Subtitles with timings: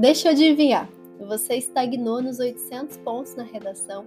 [0.00, 0.88] Deixa eu adivinhar.
[1.28, 4.06] Você estagnou nos 800 pontos na redação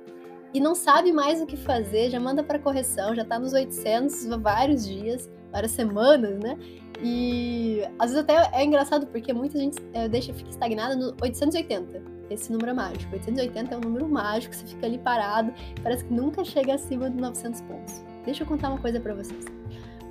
[0.52, 4.32] e não sabe mais o que fazer, já manda para correção, já tá nos 800
[4.32, 6.58] há vários dias, várias semanas, né?
[7.00, 12.02] E às vezes até é engraçado porque muita gente é, deixa fica estagnada no 880.
[12.28, 13.14] Esse número é mágico.
[13.14, 17.18] 880 é um número mágico, você fica ali parado, parece que nunca chega acima de
[17.18, 18.04] 900 pontos.
[18.26, 19.46] Deixa eu contar uma coisa para vocês.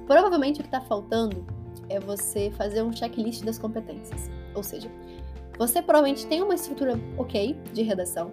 [0.06, 1.44] Provavelmente o que tá faltando
[1.88, 4.30] é você fazer um checklist das competências.
[4.54, 4.88] Ou seja,
[5.66, 8.32] você provavelmente tem uma estrutura ok de redação,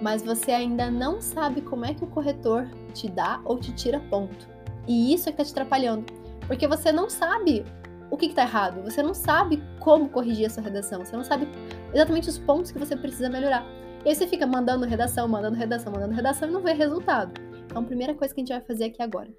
[0.00, 4.00] mas você ainda não sabe como é que o corretor te dá ou te tira
[4.08, 4.48] ponto.
[4.88, 6.10] E isso é que está te atrapalhando,
[6.46, 7.66] porque você não sabe
[8.10, 11.46] o que está errado, você não sabe como corrigir a sua redação, você não sabe
[11.92, 13.66] exatamente os pontos que você precisa melhorar.
[14.02, 17.38] E aí você fica mandando redação, mandando redação, mandando redação e não vê resultado.
[17.66, 19.30] Então, a primeira coisa que a gente vai fazer aqui agora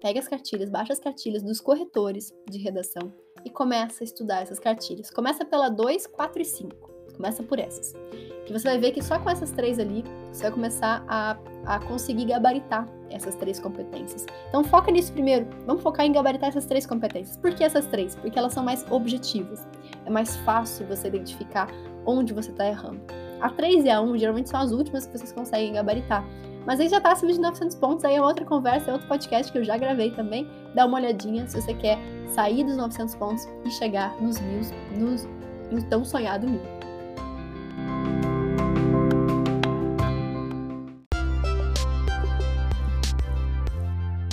[0.00, 3.12] Pega as cartilhas, baixa as cartilhas dos corretores de redação
[3.46, 5.08] e começa a estudar essas cartilhas.
[5.08, 6.90] Começa pela 2, 4 e 5.
[7.14, 7.94] Começa por essas.
[8.44, 11.78] Que você vai ver que só com essas três ali, você vai começar a, a
[11.78, 14.26] conseguir gabaritar essas três competências.
[14.48, 15.46] Então foca nisso primeiro.
[15.64, 17.36] Vamos focar em gabaritar essas três competências.
[17.36, 18.16] Por que essas três?
[18.16, 19.64] Porque elas são mais objetivas.
[20.04, 21.68] É mais fácil você identificar
[22.04, 23.00] onde você está errando.
[23.40, 26.24] A 3 e a 1 geralmente são as últimas que vocês conseguem gabaritar.
[26.66, 29.52] Mas aí já tá acima de 900 pontos, aí é outra conversa, é outro podcast
[29.52, 30.48] que eu já gravei também.
[30.74, 31.96] Dá uma olhadinha se você quer
[32.28, 34.60] sair dos 900 pontos e chegar nos mil,
[34.98, 35.28] nos,
[35.70, 36.75] no tão sonhado mil.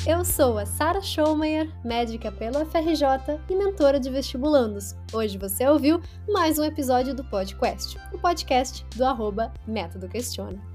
[0.05, 4.93] Eu sou a Sara Schomayer, médica pelo FRJ e mentora de vestibulandos.
[5.13, 10.72] Hoje você ouviu mais um episódio do podcast, o podcast do arroba Método Questiona.